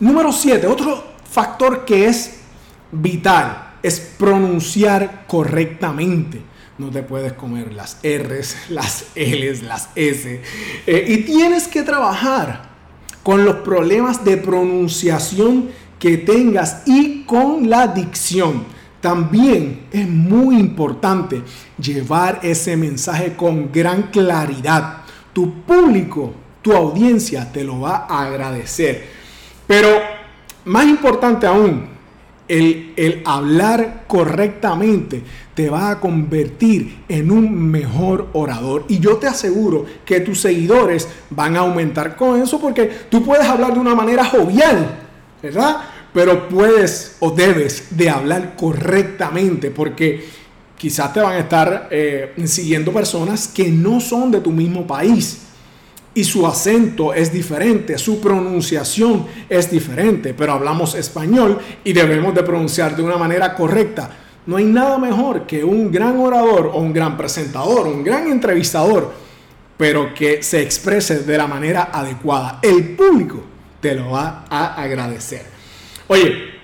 Número 0.00 0.32
7, 0.32 0.66
otro 0.66 1.04
factor 1.30 1.84
que 1.84 2.06
es 2.06 2.40
vital 2.92 3.74
es 3.82 4.00
pronunciar 4.18 5.24
correctamente. 5.26 6.42
No 6.78 6.90
te 6.90 7.02
puedes 7.02 7.34
comer 7.34 7.72
las 7.72 7.98
R's, 8.02 8.56
las 8.70 9.06
L's, 9.14 9.62
las 9.62 9.90
S. 9.94 10.42
Eh, 10.86 11.04
y 11.08 11.18
tienes 11.18 11.68
que 11.68 11.82
trabajar 11.82 12.70
con 13.22 13.44
los 13.44 13.56
problemas 13.56 14.24
de 14.24 14.38
pronunciación 14.38 15.68
que 15.98 16.16
tengas 16.16 16.82
y 16.86 17.24
con 17.24 17.68
la 17.68 17.86
dicción. 17.88 18.64
También 19.00 19.86
es 19.90 20.06
muy 20.06 20.58
importante 20.58 21.42
llevar 21.78 22.40
ese 22.42 22.76
mensaje 22.76 23.34
con 23.34 23.72
gran 23.72 24.04
claridad. 24.04 24.98
Tu 25.32 25.62
público, 25.62 26.34
tu 26.60 26.72
audiencia 26.72 27.50
te 27.50 27.64
lo 27.64 27.80
va 27.80 28.06
a 28.08 28.26
agradecer. 28.26 29.08
Pero 29.66 29.88
más 30.66 30.86
importante 30.86 31.46
aún, 31.46 31.88
el, 32.46 32.92
el, 32.96 33.22
hablar 33.24 34.04
correctamente 34.08 35.22
te 35.54 35.70
va 35.70 35.90
a 35.90 36.00
convertir 36.00 37.04
en 37.08 37.30
un 37.30 37.70
mejor 37.70 38.28
orador. 38.32 38.84
Y 38.88 38.98
yo 38.98 39.16
te 39.16 39.28
aseguro 39.28 39.86
que 40.04 40.20
tus 40.20 40.40
seguidores 40.40 41.08
van 41.30 41.56
a 41.56 41.60
aumentar 41.60 42.16
con 42.16 42.42
eso 42.42 42.60
porque 42.60 42.90
tú 43.08 43.24
puedes 43.24 43.46
hablar 43.46 43.72
de 43.72 43.78
una 43.78 43.94
manera 43.94 44.24
jovial, 44.24 44.98
¿verdad? 45.42 45.76
Pero 46.12 46.48
puedes 46.48 47.16
o 47.20 47.30
debes 47.30 47.96
de 47.96 48.10
hablar 48.10 48.56
correctamente 48.56 49.70
porque 49.70 50.24
quizás 50.76 51.12
te 51.12 51.20
van 51.20 51.34
a 51.34 51.38
estar 51.38 51.88
eh, 51.90 52.34
siguiendo 52.44 52.92
personas 52.92 53.48
que 53.48 53.68
no 53.68 54.00
son 54.00 54.30
de 54.30 54.40
tu 54.40 54.50
mismo 54.50 54.86
país 54.86 55.42
y 56.14 56.24
su 56.24 56.46
acento 56.46 57.14
es 57.14 57.32
diferente, 57.32 57.96
su 57.96 58.20
pronunciación 58.20 59.26
es 59.48 59.70
diferente, 59.70 60.34
pero 60.34 60.52
hablamos 60.52 60.94
español 60.94 61.58
y 61.84 61.92
debemos 61.92 62.34
de 62.34 62.42
pronunciar 62.42 62.96
de 62.96 63.02
una 63.02 63.16
manera 63.16 63.54
correcta. 63.54 64.10
No 64.46 64.56
hay 64.56 64.64
nada 64.64 64.98
mejor 64.98 65.46
que 65.46 65.62
un 65.62 65.92
gran 65.92 66.18
orador 66.18 66.70
o 66.72 66.78
un 66.78 66.92
gran 66.92 67.16
presentador, 67.16 67.86
un 67.86 68.02
gran 68.02 68.26
entrevistador, 68.26 69.12
pero 69.76 70.12
que 70.12 70.42
se 70.42 70.62
exprese 70.62 71.20
de 71.20 71.38
la 71.38 71.46
manera 71.46 71.90
adecuada. 71.92 72.58
El 72.62 72.96
público 72.96 73.42
te 73.80 73.94
lo 73.94 74.10
va 74.10 74.44
a 74.50 74.82
agradecer. 74.82 75.59
Oye, 76.12 76.54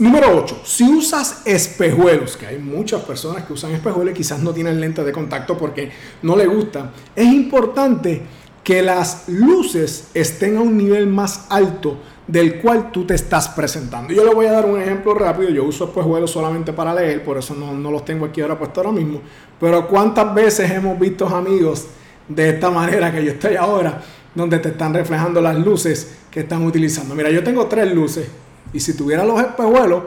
número 0.00 0.36
8, 0.36 0.62
si 0.64 0.82
usas 0.82 1.42
espejuelos, 1.44 2.36
que 2.36 2.48
hay 2.48 2.58
muchas 2.58 3.02
personas 3.02 3.44
que 3.44 3.52
usan 3.52 3.70
espejuelos 3.70 4.12
y 4.12 4.16
quizás 4.16 4.40
no 4.40 4.52
tienen 4.52 4.80
lentes 4.80 5.06
de 5.06 5.12
contacto 5.12 5.56
porque 5.56 5.92
no 6.22 6.34
le 6.34 6.44
gustan, 6.48 6.90
es 7.14 7.24
importante 7.24 8.22
que 8.64 8.82
las 8.82 9.28
luces 9.28 10.08
estén 10.12 10.56
a 10.56 10.60
un 10.60 10.76
nivel 10.76 11.06
más 11.06 11.46
alto 11.50 11.98
del 12.26 12.60
cual 12.60 12.90
tú 12.90 13.06
te 13.06 13.14
estás 13.14 13.48
presentando. 13.50 14.12
Yo 14.12 14.24
le 14.24 14.34
voy 14.34 14.46
a 14.46 14.52
dar 14.52 14.66
un 14.66 14.80
ejemplo 14.80 15.14
rápido. 15.14 15.50
Yo 15.50 15.62
uso 15.62 15.84
espejuelos 15.84 16.32
solamente 16.32 16.72
para 16.72 16.92
leer, 16.92 17.22
por 17.22 17.38
eso 17.38 17.54
no, 17.54 17.72
no 17.74 17.92
los 17.92 18.04
tengo 18.04 18.26
aquí 18.26 18.40
ahora 18.40 18.58
puesto 18.58 18.80
ahora 18.80 18.90
mismo. 18.90 19.20
Pero 19.60 19.86
¿cuántas 19.86 20.34
veces 20.34 20.68
hemos 20.72 20.98
visto 20.98 21.28
amigos 21.28 21.86
de 22.26 22.48
esta 22.48 22.70
manera 22.70 23.12
que 23.12 23.24
yo 23.24 23.30
estoy 23.30 23.54
ahora, 23.54 24.02
donde 24.34 24.58
te 24.58 24.70
están 24.70 24.92
reflejando 24.92 25.40
las 25.40 25.56
luces 25.56 26.16
que 26.28 26.40
están 26.40 26.66
utilizando? 26.66 27.14
Mira, 27.14 27.30
yo 27.30 27.44
tengo 27.44 27.66
tres 27.66 27.94
luces 27.94 28.26
y 28.72 28.80
si 28.80 28.96
tuviera 28.96 29.24
los 29.24 29.40
espejuelos, 29.40 30.04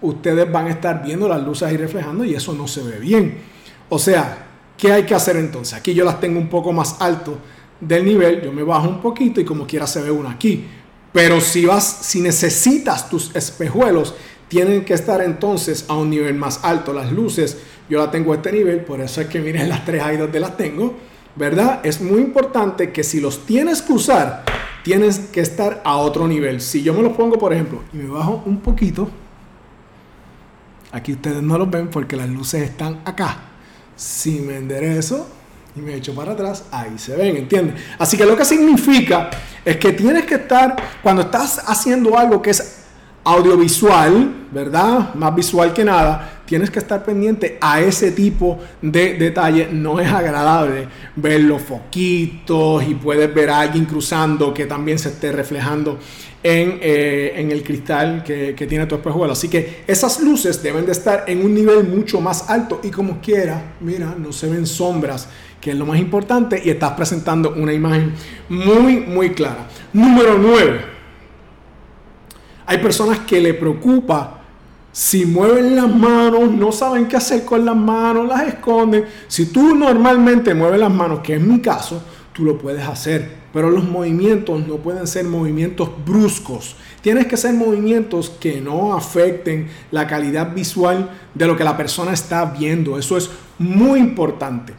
ustedes 0.00 0.50
van 0.50 0.66
a 0.66 0.70
estar 0.70 1.02
viendo 1.02 1.28
las 1.28 1.42
luces 1.42 1.68
ahí 1.68 1.76
reflejando 1.76 2.24
y 2.24 2.34
eso 2.34 2.52
no 2.52 2.66
se 2.66 2.82
ve 2.82 2.98
bien. 2.98 3.38
O 3.88 3.98
sea, 3.98 4.46
¿qué 4.76 4.92
hay 4.92 5.04
que 5.04 5.14
hacer 5.14 5.36
entonces? 5.36 5.74
Aquí 5.74 5.94
yo 5.94 6.04
las 6.04 6.20
tengo 6.20 6.38
un 6.38 6.48
poco 6.48 6.72
más 6.72 6.96
alto 7.00 7.38
del 7.80 8.04
nivel, 8.04 8.42
yo 8.42 8.52
me 8.52 8.62
bajo 8.62 8.88
un 8.88 9.00
poquito 9.00 9.40
y 9.40 9.44
como 9.44 9.66
quiera 9.66 9.86
se 9.86 10.00
ve 10.00 10.10
una 10.10 10.30
aquí. 10.30 10.66
Pero 11.12 11.40
si 11.40 11.64
vas, 11.64 11.98
si 12.02 12.20
necesitas 12.20 13.08
tus 13.08 13.34
espejuelos, 13.34 14.14
tienen 14.48 14.84
que 14.84 14.94
estar 14.94 15.20
entonces 15.22 15.86
a 15.88 15.94
un 15.94 16.10
nivel 16.10 16.34
más 16.34 16.60
alto. 16.62 16.92
Las 16.92 17.10
luces, 17.10 17.56
yo 17.88 17.98
la 17.98 18.10
tengo 18.10 18.32
a 18.32 18.36
este 18.36 18.52
nivel, 18.52 18.80
por 18.80 19.00
eso 19.00 19.20
es 19.20 19.26
que 19.26 19.40
miren 19.40 19.68
las 19.68 19.84
tres 19.84 20.02
ahí 20.02 20.16
donde 20.16 20.40
las 20.40 20.56
tengo, 20.56 20.94
¿verdad? 21.34 21.80
Es 21.84 22.00
muy 22.00 22.20
importante 22.20 22.92
que 22.92 23.02
si 23.02 23.20
los 23.20 23.46
tienes 23.46 23.82
que 23.82 23.92
usar, 23.92 24.44
tienes 24.86 25.18
que 25.18 25.40
estar 25.40 25.82
a 25.84 25.96
otro 25.96 26.28
nivel. 26.28 26.60
Si 26.60 26.80
yo 26.80 26.94
me 26.94 27.02
los 27.02 27.12
pongo, 27.14 27.36
por 27.40 27.52
ejemplo, 27.52 27.82
y 27.92 27.96
me 27.96 28.08
bajo 28.08 28.44
un 28.46 28.60
poquito, 28.60 29.10
aquí 30.92 31.14
ustedes 31.14 31.42
no 31.42 31.58
los 31.58 31.68
ven 31.68 31.88
porque 31.88 32.14
las 32.14 32.28
luces 32.28 32.62
están 32.62 33.00
acá. 33.04 33.36
Si 33.96 34.38
me 34.38 34.58
enderezo, 34.58 35.26
y 35.74 35.80
me 35.80 35.96
echo 35.96 36.14
para 36.14 36.34
atrás, 36.34 36.66
ahí 36.70 36.98
se 36.98 37.16
ven, 37.16 37.36
¿entiendes? 37.36 37.82
Así 37.98 38.16
que 38.16 38.24
lo 38.24 38.36
que 38.36 38.44
significa 38.44 39.28
es 39.64 39.76
que 39.76 39.92
tienes 39.92 40.24
que 40.24 40.36
estar, 40.36 40.76
cuando 41.02 41.22
estás 41.22 41.64
haciendo 41.66 42.16
algo 42.16 42.40
que 42.40 42.50
es 42.50 42.84
audiovisual, 43.24 44.46
¿verdad? 44.52 45.14
Más 45.14 45.34
visual 45.34 45.72
que 45.72 45.84
nada, 45.84 46.35
tienes 46.46 46.70
que 46.70 46.78
estar 46.78 47.04
pendiente 47.04 47.58
a 47.60 47.80
ese 47.80 48.12
tipo 48.12 48.58
de 48.80 49.14
detalle. 49.14 49.68
No 49.70 50.00
es 50.00 50.10
agradable 50.10 50.88
ver 51.16 51.42
los 51.42 51.62
foquitos 51.62 52.82
y 52.88 52.94
puedes 52.94 53.32
ver 53.34 53.50
a 53.50 53.60
alguien 53.60 53.84
cruzando 53.84 54.54
que 54.54 54.66
también 54.66 54.98
se 54.98 55.10
esté 55.10 55.32
reflejando 55.32 55.98
en, 56.42 56.78
eh, 56.80 57.32
en 57.36 57.50
el 57.50 57.62
cristal 57.62 58.22
que, 58.24 58.54
que, 58.54 58.66
tiene 58.66 58.86
tu 58.86 58.94
espejuelo. 58.94 59.32
Así 59.32 59.48
que 59.48 59.82
esas 59.86 60.20
luces 60.20 60.62
deben 60.62 60.86
de 60.86 60.92
estar 60.92 61.24
en 61.26 61.44
un 61.44 61.52
nivel 61.54 61.84
mucho 61.84 62.20
más 62.20 62.48
alto 62.48 62.80
y 62.82 62.90
como 62.90 63.20
quiera, 63.20 63.74
mira, 63.80 64.14
no 64.16 64.32
se 64.32 64.48
ven 64.48 64.66
sombras 64.66 65.28
que 65.60 65.72
es 65.72 65.76
lo 65.76 65.84
más 65.84 65.98
importante, 65.98 66.62
y 66.64 66.70
estás 66.70 66.92
presentando 66.92 67.54
una 67.56 67.72
imagen 67.72 68.12
muy, 68.48 68.98
muy 68.98 69.30
clara. 69.30 69.66
Número 69.92 70.38
9. 70.38 70.80
Hay 72.66 72.78
personas 72.78 73.20
que 73.20 73.40
le 73.40 73.52
preocupa 73.52 74.35
si 74.96 75.26
mueven 75.26 75.76
las 75.76 75.94
manos, 75.94 76.50
no 76.50 76.72
saben 76.72 77.06
qué 77.06 77.18
hacer 77.18 77.44
con 77.44 77.66
las 77.66 77.76
manos, 77.76 78.26
las 78.26 78.48
esconden. 78.48 79.04
Si 79.28 79.44
tú 79.44 79.74
normalmente 79.74 80.54
mueves 80.54 80.80
las 80.80 80.90
manos, 80.90 81.20
que 81.20 81.34
es 81.34 81.40
mi 81.42 81.60
caso, 81.60 82.02
tú 82.32 82.46
lo 82.46 82.56
puedes 82.56 82.82
hacer. 82.82 83.30
Pero 83.52 83.68
los 83.68 83.84
movimientos 83.84 84.66
no 84.66 84.76
pueden 84.76 85.06
ser 85.06 85.26
movimientos 85.26 85.90
bruscos. 86.06 86.76
Tienes 87.02 87.26
que 87.26 87.36
ser 87.36 87.52
movimientos 87.52 88.30
que 88.30 88.58
no 88.62 88.94
afecten 88.94 89.68
la 89.90 90.06
calidad 90.06 90.54
visual 90.54 91.10
de 91.34 91.46
lo 91.46 91.58
que 91.58 91.64
la 91.64 91.76
persona 91.76 92.14
está 92.14 92.46
viendo. 92.46 92.98
Eso 92.98 93.18
es 93.18 93.28
muy 93.58 94.00
importante. 94.00 94.72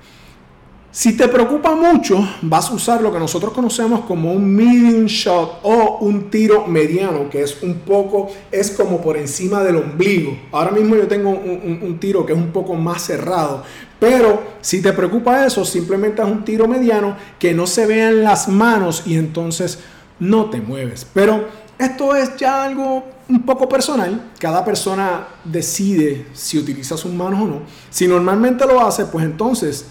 Si 0.97 1.15
te 1.15 1.27
preocupa 1.27 1.75
mucho, 1.75 2.27
vas 2.41 2.71
a 2.71 2.73
usar 2.73 3.03
lo 3.03 3.13
que 3.13 3.19
nosotros 3.19 3.53
conocemos 3.53 3.99
como 4.05 4.33
un 4.33 4.49
medium 4.49 5.05
shot 5.05 5.59
o 5.61 5.99
un 6.01 6.31
tiro 6.31 6.65
mediano, 6.65 7.29
que 7.29 7.43
es 7.43 7.61
un 7.61 7.75
poco, 7.81 8.31
es 8.51 8.71
como 8.71 8.99
por 8.99 9.15
encima 9.15 9.63
del 9.63 9.75
ombligo. 9.75 10.35
Ahora 10.51 10.71
mismo 10.71 10.95
yo 10.95 11.07
tengo 11.07 11.29
un, 11.29 11.99
tiro 11.99 12.25
que 12.25 12.33
es 12.33 12.39
un 12.39 12.51
poco 12.51 12.73
más 12.73 13.03
cerrado, 13.03 13.61
pero 13.99 14.41
si 14.59 14.81
te 14.81 14.91
preocupa 14.91 15.45
eso, 15.45 15.63
simplemente 15.63 16.23
es 16.23 16.27
un 16.27 16.43
tiro 16.43 16.67
mediano 16.67 17.15
que 17.37 17.53
no 17.53 17.67
se 17.67 17.85
vean 17.85 18.23
las 18.23 18.47
manos 18.47 19.03
y 19.05 19.17
entonces 19.17 19.77
no 20.19 20.49
te 20.49 20.61
mueves. 20.61 21.05
Pero 21.13 21.47
esto 21.77 22.15
es 22.15 22.35
ya 22.37 22.63
algo 22.63 23.03
un 23.29 23.45
poco 23.45 23.69
personal. 23.69 24.31
Cada 24.39 24.65
persona 24.65 25.27
decide 25.43 26.25
si 26.33 26.57
utiliza 26.57 26.97
sus 26.97 27.13
manos 27.13 27.39
o 27.39 27.45
no. 27.45 27.61
Si 27.91 28.07
normalmente 28.07 28.65
lo 28.65 28.81
hace, 28.81 29.05
pues 29.05 29.23
entonces 29.25 29.85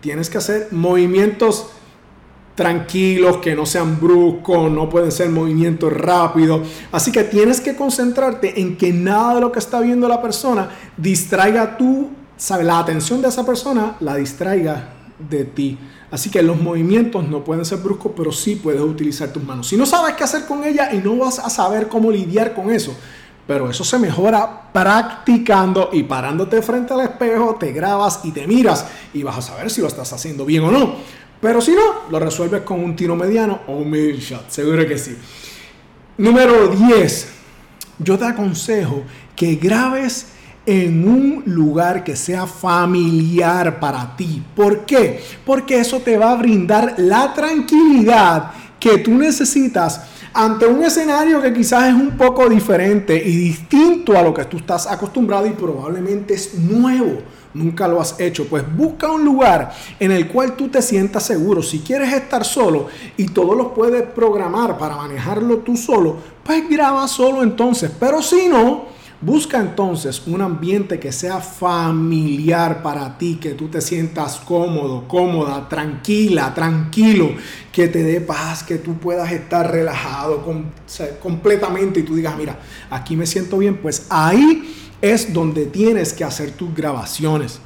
tienes 0.00 0.30
que 0.30 0.38
hacer 0.38 0.68
movimientos 0.70 1.66
tranquilos, 2.54 3.36
que 3.36 3.54
no 3.54 3.66
sean 3.66 4.00
bruscos, 4.00 4.70
no 4.70 4.88
pueden 4.90 5.12
ser 5.12 5.30
movimientos 5.30 5.92
rápidos. 5.92 6.66
Así 6.90 7.12
que 7.12 7.22
tienes 7.22 7.60
que 7.60 7.76
concentrarte 7.76 8.60
en 8.60 8.76
que 8.76 8.92
nada 8.92 9.36
de 9.36 9.40
lo 9.40 9.52
que 9.52 9.60
está 9.60 9.80
viendo 9.80 10.08
la 10.08 10.20
persona 10.20 10.68
distraiga 10.96 11.76
tú, 11.76 12.08
sabe, 12.36 12.64
la 12.64 12.80
atención 12.80 13.22
de 13.22 13.28
esa 13.28 13.46
persona 13.46 13.96
la 14.00 14.16
distraiga 14.16 14.92
de 15.30 15.44
ti. 15.44 15.78
Así 16.10 16.30
que 16.30 16.42
los 16.42 16.60
movimientos 16.60 17.28
no 17.28 17.44
pueden 17.44 17.64
ser 17.64 17.78
bruscos, 17.78 18.12
pero 18.16 18.32
sí 18.32 18.56
puedes 18.56 18.80
utilizar 18.80 19.32
tus 19.32 19.44
manos. 19.44 19.68
Si 19.68 19.76
no 19.76 19.86
sabes 19.86 20.14
qué 20.14 20.24
hacer 20.24 20.46
con 20.46 20.64
ella 20.64 20.92
y 20.92 20.98
no 20.98 21.16
vas 21.16 21.38
a 21.38 21.50
saber 21.50 21.86
cómo 21.86 22.10
lidiar 22.10 22.54
con 22.54 22.70
eso, 22.70 22.92
pero 23.48 23.70
eso 23.70 23.82
se 23.82 23.98
mejora 23.98 24.70
practicando 24.70 25.88
y 25.90 26.02
parándote 26.02 26.60
frente 26.60 26.92
al 26.92 27.00
espejo, 27.00 27.56
te 27.58 27.72
grabas 27.72 28.20
y 28.24 28.30
te 28.30 28.46
miras 28.46 28.84
y 29.14 29.22
vas 29.22 29.38
a 29.38 29.42
saber 29.42 29.70
si 29.70 29.80
lo 29.80 29.86
estás 29.86 30.12
haciendo 30.12 30.44
bien 30.44 30.64
o 30.64 30.70
no. 30.70 30.96
Pero 31.40 31.62
si 31.62 31.72
no, 31.72 32.10
lo 32.10 32.18
resuelves 32.18 32.60
con 32.60 32.84
un 32.84 32.94
tiro 32.94 33.16
mediano 33.16 33.60
o 33.66 33.72
un 33.72 33.90
middle 33.90 34.20
shot, 34.20 34.50
seguro 34.50 34.86
que 34.86 34.98
sí. 34.98 35.16
Número 36.18 36.68
10. 36.68 37.28
Yo 38.00 38.18
te 38.18 38.26
aconsejo 38.26 39.04
que 39.34 39.54
grabes 39.54 40.26
en 40.66 41.08
un 41.08 41.42
lugar 41.46 42.04
que 42.04 42.16
sea 42.16 42.46
familiar 42.46 43.80
para 43.80 44.14
ti. 44.14 44.42
¿Por 44.54 44.84
qué? 44.84 45.24
Porque 45.46 45.80
eso 45.80 46.00
te 46.00 46.18
va 46.18 46.32
a 46.32 46.36
brindar 46.36 46.96
la 46.98 47.32
tranquilidad 47.32 48.50
que 48.78 48.98
tú 48.98 49.12
necesitas 49.12 50.02
ante 50.38 50.68
un 50.68 50.84
escenario 50.84 51.42
que 51.42 51.52
quizás 51.52 51.88
es 51.88 51.94
un 51.94 52.16
poco 52.16 52.48
diferente 52.48 53.16
y 53.16 53.34
distinto 53.34 54.16
a 54.16 54.22
lo 54.22 54.32
que 54.32 54.44
tú 54.44 54.58
estás 54.58 54.86
acostumbrado 54.86 55.48
y 55.48 55.50
probablemente 55.50 56.34
es 56.34 56.54
nuevo, 56.54 57.22
nunca 57.54 57.88
lo 57.88 58.00
has 58.00 58.20
hecho, 58.20 58.46
pues 58.46 58.62
busca 58.76 59.10
un 59.10 59.24
lugar 59.24 59.72
en 59.98 60.12
el 60.12 60.28
cual 60.28 60.54
tú 60.54 60.68
te 60.68 60.80
sientas 60.80 61.24
seguro. 61.24 61.60
Si 61.60 61.80
quieres 61.80 62.12
estar 62.12 62.44
solo 62.44 62.86
y 63.16 63.26
todo 63.26 63.56
lo 63.56 63.74
puedes 63.74 64.04
programar 64.04 64.78
para 64.78 64.94
manejarlo 64.94 65.56
tú 65.58 65.76
solo, 65.76 66.18
pues 66.44 66.70
graba 66.70 67.08
solo 67.08 67.42
entonces. 67.42 67.90
Pero 67.98 68.22
si 68.22 68.46
no, 68.46 68.84
Busca 69.20 69.58
entonces 69.58 70.22
un 70.28 70.40
ambiente 70.42 71.00
que 71.00 71.10
sea 71.10 71.40
familiar 71.40 72.84
para 72.84 73.18
ti, 73.18 73.38
que 73.40 73.50
tú 73.50 73.66
te 73.66 73.80
sientas 73.80 74.36
cómodo, 74.36 75.08
cómoda, 75.08 75.68
tranquila, 75.68 76.54
tranquilo, 76.54 77.32
que 77.72 77.88
te 77.88 78.04
dé 78.04 78.20
paz, 78.20 78.62
que 78.62 78.76
tú 78.76 78.94
puedas 78.98 79.32
estar 79.32 79.72
relajado 79.72 80.44
completamente 81.20 81.98
y 81.98 82.02
tú 82.04 82.14
digas, 82.14 82.36
mira, 82.38 82.60
aquí 82.90 83.16
me 83.16 83.26
siento 83.26 83.58
bien. 83.58 83.78
Pues 83.78 84.06
ahí 84.08 84.72
es 85.02 85.32
donde 85.32 85.66
tienes 85.66 86.12
que 86.12 86.22
hacer 86.22 86.52
tus 86.52 86.72
grabaciones 86.72 87.58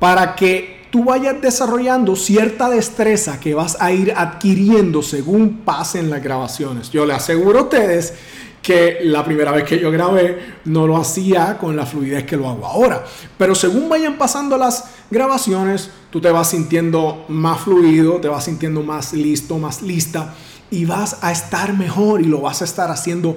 para 0.00 0.34
que 0.34 0.84
tú 0.90 1.04
vayas 1.04 1.38
desarrollando 1.42 2.16
cierta 2.16 2.70
destreza 2.70 3.40
que 3.40 3.52
vas 3.52 3.76
a 3.78 3.92
ir 3.92 4.14
adquiriendo 4.16 5.02
según 5.02 5.58
pasen 5.66 6.08
las 6.08 6.22
grabaciones. 6.22 6.90
Yo 6.90 7.04
le 7.04 7.12
aseguro 7.12 7.58
a 7.58 7.62
ustedes 7.64 8.14
que 8.64 9.00
la 9.02 9.22
primera 9.22 9.52
vez 9.52 9.64
que 9.64 9.78
yo 9.78 9.90
grabé 9.90 10.54
no 10.64 10.86
lo 10.86 10.96
hacía 10.96 11.58
con 11.58 11.76
la 11.76 11.84
fluidez 11.84 12.24
que 12.24 12.34
lo 12.34 12.48
hago 12.48 12.66
ahora. 12.66 13.04
Pero 13.36 13.54
según 13.54 13.90
vayan 13.90 14.16
pasando 14.16 14.56
las 14.56 14.84
grabaciones, 15.10 15.90
tú 16.08 16.18
te 16.18 16.30
vas 16.30 16.48
sintiendo 16.48 17.26
más 17.28 17.60
fluido, 17.60 18.14
te 18.22 18.28
vas 18.28 18.46
sintiendo 18.46 18.82
más 18.82 19.12
listo, 19.12 19.58
más 19.58 19.82
lista 19.82 20.34
y 20.70 20.86
vas 20.86 21.18
a 21.20 21.30
estar 21.30 21.76
mejor 21.76 22.22
y 22.22 22.24
lo 22.24 22.40
vas 22.40 22.62
a 22.62 22.64
estar 22.64 22.90
haciendo 22.90 23.36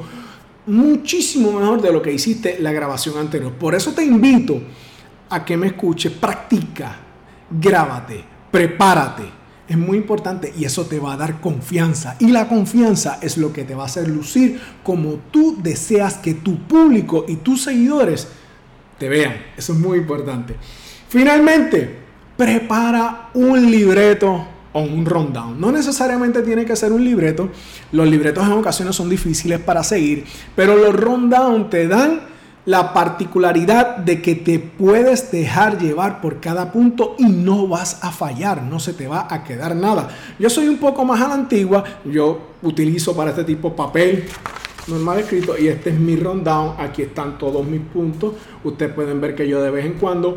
muchísimo 0.65 1.51
mejor 1.51 1.81
de 1.81 1.91
lo 1.91 2.01
que 2.01 2.13
hiciste 2.13 2.57
la 2.61 2.71
grabación 2.71 3.17
anterior. 3.17 3.51
Por 3.51 3.75
eso 3.75 3.91
te 3.91 4.05
invito 4.05 4.61
a 5.29 5.43
que 5.43 5.57
me 5.57 5.67
escuches, 5.67 6.13
practica, 6.13 6.95
grábate, 7.51 8.23
prepárate 8.49 9.37
es 9.67 9.77
muy 9.77 9.97
importante 9.97 10.53
y 10.57 10.65
eso 10.65 10.85
te 10.85 10.99
va 10.99 11.13
a 11.13 11.17
dar 11.17 11.41
confianza. 11.41 12.15
Y 12.19 12.27
la 12.27 12.47
confianza 12.47 13.19
es 13.21 13.37
lo 13.37 13.51
que 13.51 13.63
te 13.63 13.75
va 13.75 13.83
a 13.83 13.87
hacer 13.87 14.07
lucir 14.07 14.59
como 14.83 15.19
tú 15.31 15.57
deseas 15.61 16.15
que 16.15 16.33
tu 16.33 16.59
público 16.59 17.25
y 17.27 17.37
tus 17.37 17.63
seguidores 17.63 18.27
te 18.97 19.09
vean. 19.09 19.35
Eso 19.57 19.73
es 19.73 19.79
muy 19.79 19.99
importante. 19.99 20.55
Finalmente, 21.09 21.97
prepara 22.35 23.29
un 23.33 23.69
libreto 23.69 24.47
o 24.73 24.81
un 24.81 25.05
rundown. 25.05 25.59
No 25.59 25.71
necesariamente 25.71 26.41
tiene 26.43 26.65
que 26.65 26.75
ser 26.75 26.91
un 26.91 27.03
libreto. 27.03 27.49
Los 27.91 28.07
libretos 28.07 28.45
en 28.45 28.53
ocasiones 28.53 28.95
son 28.95 29.09
difíciles 29.09 29.59
para 29.59 29.83
seguir, 29.83 30.25
pero 30.55 30.75
los 30.75 30.95
rundown 30.95 31.69
te 31.69 31.87
dan 31.87 32.36
la 32.67 32.91
particularidad 32.93 33.95
de 33.95 34.21
que 34.21 34.35
te 34.35 34.59
puedes 34.59 35.31
dejar 35.31 35.79
llevar 35.79 36.19
por 36.19 36.41
cada 36.41 36.69
punto 36.73 37.15
y 37.17 37.23
no 37.23 37.65
vas 37.65 38.03
a 38.03 38.11
fallar, 38.11 38.61
no 38.61 38.81
se 38.81 38.91
te 38.91 39.07
va 39.07 39.25
a 39.29 39.45
quedar 39.45 39.73
nada. 39.73 40.09
Yo 40.37 40.49
soy 40.49 40.67
un 40.67 40.77
poco 40.77 41.05
más 41.05 41.21
a 41.21 41.29
la 41.29 41.35
antigua, 41.35 41.81
yo 42.03 42.55
utilizo 42.61 43.15
para 43.15 43.29
este 43.29 43.45
tipo 43.45 43.73
papel 43.73 44.25
normal 44.87 45.19
escrito 45.19 45.57
y 45.57 45.69
este 45.69 45.91
es 45.91 45.99
mi 45.99 46.17
rundown, 46.17 46.75
aquí 46.77 47.03
están 47.03 47.37
todos 47.37 47.65
mis 47.65 47.81
puntos, 47.81 48.33
ustedes 48.65 48.93
pueden 48.93 49.21
ver 49.21 49.33
que 49.33 49.47
yo 49.47 49.61
de 49.61 49.71
vez 49.71 49.85
en 49.85 49.93
cuando 49.93 50.35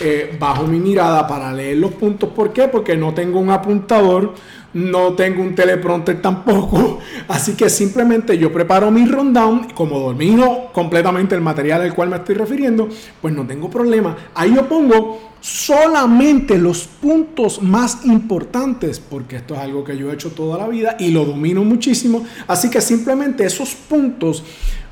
eh, 0.00 0.36
bajo 0.38 0.64
mi 0.68 0.78
mirada 0.78 1.26
para 1.26 1.52
leer 1.52 1.78
los 1.78 1.92
puntos, 1.92 2.30
¿por 2.30 2.52
qué? 2.52 2.68
Porque 2.68 2.96
no 2.96 3.12
tengo 3.12 3.40
un 3.40 3.50
apuntador, 3.50 4.34
no 4.74 5.14
tengo 5.14 5.42
un 5.42 5.54
teleprompter 5.54 6.20
tampoco, 6.22 6.98
así 7.28 7.54
que 7.54 7.68
simplemente 7.68 8.38
yo 8.38 8.52
preparo 8.52 8.90
mi 8.90 9.06
rundown, 9.06 9.70
como 9.74 9.98
domino 9.98 10.70
completamente 10.72 11.34
el 11.34 11.40
material 11.40 11.82
al 11.82 11.94
cual 11.94 12.08
me 12.08 12.16
estoy 12.16 12.34
refiriendo, 12.34 12.88
pues 13.20 13.34
no 13.34 13.46
tengo 13.46 13.68
problema. 13.68 14.16
Ahí 14.34 14.54
yo 14.54 14.68
pongo 14.68 15.32
solamente 15.40 16.56
los 16.56 16.86
puntos 16.86 17.60
más 17.60 18.04
importantes, 18.04 19.00
porque 19.00 19.36
esto 19.36 19.54
es 19.54 19.60
algo 19.60 19.82
que 19.82 19.96
yo 19.96 20.10
he 20.10 20.14
hecho 20.14 20.30
toda 20.30 20.56
la 20.56 20.68
vida 20.68 20.96
y 20.98 21.10
lo 21.10 21.24
domino 21.24 21.64
muchísimo, 21.64 22.24
así 22.46 22.70
que 22.70 22.80
simplemente 22.80 23.44
esos 23.44 23.74
puntos 23.74 24.44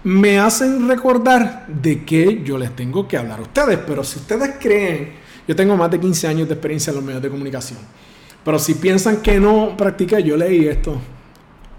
me 0.03 0.39
hacen 0.39 0.89
recordar 0.89 1.67
de 1.69 2.05
que 2.05 2.43
yo 2.43 2.59
les 2.59 2.75
tengo 2.75 3.07
que 3.07 3.17
hablar 3.17 3.39
a 3.39 3.43
ustedes, 3.43 3.79
pero 3.87 4.03
si 4.03 4.19
ustedes 4.19 4.55
creen, 4.59 5.13
yo 5.47 5.55
tengo 5.55 5.77
más 5.77 5.91
de 5.91 6.01
15 6.01 6.27
años 6.27 6.49
de 6.49 6.55
experiencia 6.55 6.91
en 6.91 6.97
los 6.97 7.05
medios 7.05 7.23
de 7.23 7.31
comunicación, 7.31 7.79
pero 8.45 8.59
si 8.59 8.75
piensan 8.75 9.23
que 9.23 9.39
no 9.39 9.77
practiqué, 9.77 10.23
yo 10.23 10.37
leí 10.37 10.67
esto 10.67 11.01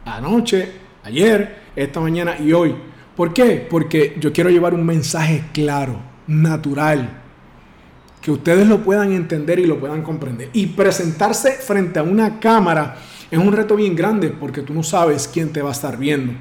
anoche, 0.06 0.72
ayer, 1.04 1.62
esta 1.76 2.00
mañana 2.00 2.38
y 2.40 2.54
hoy. 2.54 2.76
¿Por 3.16 3.34
qué? 3.34 3.66
Porque 3.70 4.16
yo 4.20 4.32
quiero 4.32 4.50
llevar 4.50 4.74
un 4.74 4.86
mensaje 4.86 5.44
claro, 5.54 6.00
natural, 6.28 7.22
que 8.22 8.32
ustedes 8.32 8.68
lo 8.68 8.84
puedan 8.84 9.12
entender 9.12 9.60
y 9.60 9.66
lo 9.66 9.80
puedan 9.80 10.02
comprender. 10.02 10.50
Y 10.54 10.68
presentarse 10.68 11.54
frente 11.54 12.00
a 12.00 12.04
una 12.04 12.40
cámara 12.40 12.98
es 13.30 13.40
un 13.40 13.52
reto 13.52 13.76
bien 13.76 13.96
grande 13.96 14.30
porque 14.30 14.62
tú 14.62 14.74
no 14.74 14.84
sabes 14.84 15.28
quién 15.28 15.52
te 15.52 15.62
va 15.62 15.70
a 15.70 15.74
estar 15.74 15.98
viendo. 15.98 16.34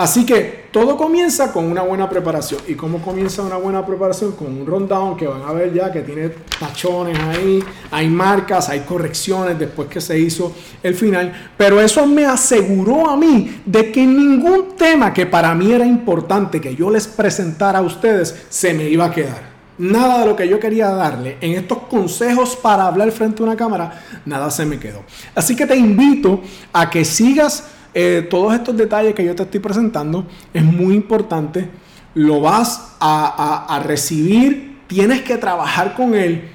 Así 0.00 0.24
que 0.24 0.70
todo 0.72 0.96
comienza 0.96 1.52
con 1.52 1.66
una 1.66 1.82
buena 1.82 2.08
preparación. 2.08 2.62
¿Y 2.66 2.74
cómo 2.74 3.02
comienza 3.02 3.42
una 3.42 3.58
buena 3.58 3.84
preparación? 3.84 4.32
Con 4.32 4.46
un 4.46 4.64
rundown 4.64 5.14
que 5.14 5.26
van 5.26 5.42
a 5.42 5.52
ver 5.52 5.74
ya 5.74 5.92
que 5.92 6.00
tiene 6.00 6.30
tachones 6.58 7.18
ahí, 7.18 7.62
hay 7.90 8.08
marcas, 8.08 8.70
hay 8.70 8.80
correcciones 8.80 9.58
después 9.58 9.88
que 9.88 10.00
se 10.00 10.18
hizo 10.18 10.54
el 10.82 10.94
final. 10.94 11.52
Pero 11.54 11.82
eso 11.82 12.06
me 12.06 12.24
aseguró 12.24 13.10
a 13.10 13.16
mí 13.18 13.60
de 13.66 13.92
que 13.92 14.06
ningún 14.06 14.74
tema 14.74 15.12
que 15.12 15.26
para 15.26 15.54
mí 15.54 15.70
era 15.70 15.84
importante 15.84 16.62
que 16.62 16.74
yo 16.74 16.88
les 16.90 17.06
presentara 17.06 17.80
a 17.80 17.82
ustedes 17.82 18.46
se 18.48 18.72
me 18.72 18.88
iba 18.88 19.04
a 19.04 19.12
quedar. 19.12 19.50
Nada 19.76 20.20
de 20.20 20.26
lo 20.26 20.34
que 20.34 20.48
yo 20.48 20.58
quería 20.58 20.88
darle 20.88 21.36
en 21.42 21.52
estos 21.52 21.76
consejos 21.90 22.56
para 22.56 22.86
hablar 22.86 23.12
frente 23.12 23.42
a 23.42 23.44
una 23.44 23.56
cámara, 23.56 24.02
nada 24.24 24.50
se 24.50 24.64
me 24.64 24.78
quedó. 24.78 25.02
Así 25.34 25.54
que 25.54 25.66
te 25.66 25.76
invito 25.76 26.40
a 26.72 26.88
que 26.88 27.04
sigas 27.04 27.64
eh, 27.92 28.26
todos 28.30 28.54
estos 28.54 28.76
detalles 28.76 29.14
que 29.14 29.24
yo 29.24 29.34
te 29.34 29.42
estoy 29.42 29.60
presentando 29.60 30.26
es 30.54 30.64
muy 30.64 30.94
importante. 30.94 31.68
Lo 32.14 32.40
vas 32.40 32.96
a, 33.00 33.82
recibir, 33.84 34.80
tienes 34.86 35.22
que 35.22 35.36
trabajar 35.36 35.94
con 35.94 36.14
él 36.14 36.48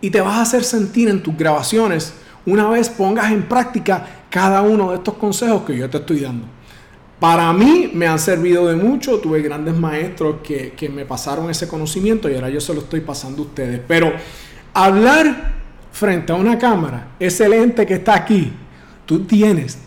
y 0.00 0.10
te 0.10 0.20
vas 0.20 0.36
a 0.36 0.42
hacer 0.42 0.64
sentir 0.64 1.08
en 1.08 1.22
tus 1.22 1.36
grabaciones 1.36 2.14
una 2.46 2.68
vez 2.68 2.88
pongas 2.88 3.30
en 3.30 3.42
práctica 3.42 4.06
cada 4.30 4.62
uno 4.62 4.90
de 4.90 4.96
estos 4.96 5.14
consejos 5.14 5.62
que 5.62 5.76
yo 5.76 5.90
te 5.90 5.98
estoy 5.98 6.20
dando. 6.20 6.46
Para 7.20 7.52
mí 7.52 7.90
me 7.92 8.06
han 8.06 8.18
servido 8.18 8.66
de 8.68 8.76
mucho, 8.76 9.18
tuve 9.18 9.42
grandes 9.42 9.74
maestros 9.74 10.36
que, 10.42 10.72
que, 10.72 10.88
me 10.88 11.04
pasaron 11.04 11.50
ese 11.50 11.66
conocimiento 11.66 12.30
y 12.30 12.34
ahora 12.34 12.48
yo 12.48 12.60
se 12.60 12.72
lo 12.72 12.80
estoy 12.80 13.00
pasando 13.00 13.42
a 13.42 13.46
ustedes. 13.46 13.80
Pero 13.86 14.12
hablar 14.72 15.52
frente 15.92 16.32
a 16.32 16.36
una 16.36 16.56
cámara, 16.58 17.08
ese 17.18 17.48
lente 17.48 17.84
que 17.84 17.94
está 17.94 18.14
aquí, 18.14 18.52
tú 19.04 19.24
tienes 19.24 19.78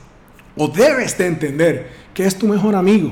o 0.55 0.67
debes 0.67 1.17
de 1.17 1.27
entender 1.27 1.91
que 2.13 2.25
es 2.25 2.37
tu 2.37 2.47
mejor 2.47 2.75
amigo. 2.75 3.11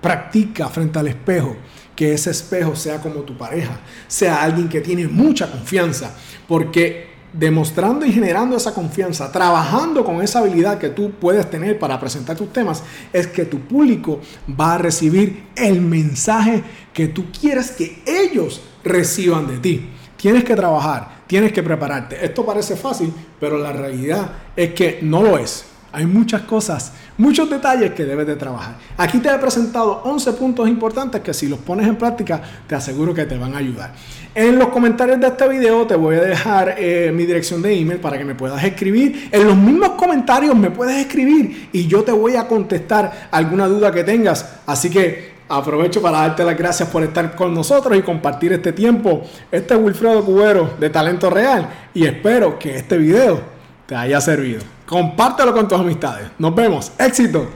Practica 0.00 0.68
frente 0.68 0.98
al 0.98 1.08
espejo, 1.08 1.56
que 1.94 2.14
ese 2.14 2.30
espejo 2.30 2.74
sea 2.74 3.00
como 3.00 3.20
tu 3.20 3.36
pareja, 3.36 3.78
sea 4.08 4.42
alguien 4.42 4.68
que 4.68 4.80
tiene 4.80 5.06
mucha 5.06 5.50
confianza, 5.50 6.14
porque 6.48 7.10
demostrando 7.32 8.04
y 8.04 8.12
generando 8.12 8.56
esa 8.56 8.74
confianza, 8.74 9.30
trabajando 9.30 10.04
con 10.04 10.22
esa 10.22 10.40
habilidad 10.40 10.78
que 10.78 10.88
tú 10.88 11.12
puedes 11.12 11.48
tener 11.48 11.78
para 11.78 12.00
presentar 12.00 12.36
tus 12.36 12.52
temas, 12.52 12.82
es 13.12 13.26
que 13.26 13.44
tu 13.44 13.60
público 13.60 14.20
va 14.58 14.74
a 14.74 14.78
recibir 14.78 15.44
el 15.56 15.80
mensaje 15.80 16.62
que 16.92 17.08
tú 17.08 17.26
quieres 17.38 17.70
que 17.70 18.02
ellos 18.06 18.62
reciban 18.82 19.46
de 19.46 19.58
ti. 19.58 19.90
Tienes 20.16 20.44
que 20.44 20.56
trabajar, 20.56 21.22
tienes 21.26 21.52
que 21.52 21.62
prepararte. 21.62 22.24
Esto 22.24 22.44
parece 22.44 22.76
fácil, 22.76 23.12
pero 23.38 23.58
la 23.58 23.72
realidad 23.72 24.32
es 24.56 24.74
que 24.74 24.98
no 25.02 25.22
lo 25.22 25.38
es. 25.38 25.64
Hay 25.92 26.06
muchas 26.06 26.42
cosas, 26.42 26.92
muchos 27.18 27.50
detalles 27.50 27.92
que 27.92 28.04
debes 28.04 28.24
de 28.24 28.36
trabajar. 28.36 28.76
Aquí 28.96 29.18
te 29.18 29.28
he 29.28 29.38
presentado 29.38 30.02
11 30.04 30.32
puntos 30.34 30.68
importantes 30.68 31.20
que 31.20 31.34
si 31.34 31.48
los 31.48 31.58
pones 31.58 31.88
en 31.88 31.96
práctica 31.96 32.40
te 32.68 32.76
aseguro 32.76 33.12
que 33.12 33.26
te 33.26 33.36
van 33.36 33.54
a 33.54 33.58
ayudar. 33.58 33.92
En 34.32 34.56
los 34.56 34.68
comentarios 34.68 35.18
de 35.18 35.26
este 35.26 35.48
video 35.48 35.88
te 35.88 35.96
voy 35.96 36.14
a 36.14 36.20
dejar 36.20 36.76
eh, 36.78 37.10
mi 37.12 37.26
dirección 37.26 37.60
de 37.60 37.76
email 37.76 37.98
para 37.98 38.16
que 38.16 38.24
me 38.24 38.36
puedas 38.36 38.62
escribir. 38.62 39.28
En 39.32 39.48
los 39.48 39.56
mismos 39.56 39.90
comentarios 39.90 40.54
me 40.54 40.70
puedes 40.70 40.96
escribir 40.96 41.68
y 41.72 41.88
yo 41.88 42.04
te 42.04 42.12
voy 42.12 42.36
a 42.36 42.46
contestar 42.46 43.28
alguna 43.32 43.66
duda 43.66 43.90
que 43.90 44.04
tengas. 44.04 44.48
Así 44.66 44.90
que 44.90 45.40
aprovecho 45.48 46.00
para 46.00 46.18
darte 46.18 46.44
las 46.44 46.56
gracias 46.56 46.88
por 46.88 47.02
estar 47.02 47.34
con 47.34 47.52
nosotros 47.52 47.98
y 47.98 48.02
compartir 48.02 48.52
este 48.52 48.72
tiempo. 48.72 49.22
Este 49.50 49.74
es 49.74 49.80
Wilfredo 49.80 50.24
Cubero 50.24 50.74
de 50.78 50.88
Talento 50.88 51.28
Real 51.28 51.68
y 51.92 52.06
espero 52.06 52.56
que 52.60 52.76
este 52.76 52.96
video 52.96 53.40
te 53.86 53.96
haya 53.96 54.20
servido. 54.20 54.79
Compártelo 54.90 55.54
con 55.54 55.68
tus 55.68 55.78
amistades. 55.78 56.32
Nos 56.36 56.52
vemos. 56.52 56.90
Éxito. 56.98 57.46